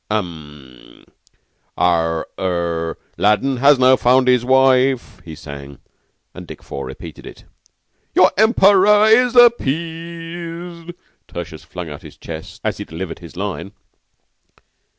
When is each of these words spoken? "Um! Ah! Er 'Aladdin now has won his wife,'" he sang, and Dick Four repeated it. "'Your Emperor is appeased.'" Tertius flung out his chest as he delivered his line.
"Um! 0.09 1.05
Ah! 1.77 2.23
Er 2.39 2.97
'Aladdin 3.19 3.53
now 3.53 3.61
has 3.61 3.77
won 4.03 4.25
his 4.25 4.43
wife,'" 4.43 5.21
he 5.23 5.35
sang, 5.35 5.77
and 6.33 6.47
Dick 6.47 6.63
Four 6.63 6.87
repeated 6.87 7.27
it. 7.27 7.45
"'Your 8.15 8.31
Emperor 8.35 9.05
is 9.05 9.35
appeased.'" 9.35 10.95
Tertius 11.27 11.63
flung 11.63 11.91
out 11.91 12.01
his 12.01 12.17
chest 12.17 12.61
as 12.63 12.77
he 12.77 12.83
delivered 12.85 13.19
his 13.19 13.35
line. 13.35 13.73